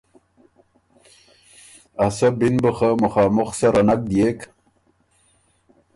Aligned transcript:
ا 2.05 2.07
سۀ 2.15 2.27
بی 2.37 2.47
ن 2.53 2.55
بُو 2.61 2.71
خه 2.77 2.89
مخامُخ 3.01 3.49
سره 3.59 3.81
نک 3.87 4.01
دئېک 4.09 4.39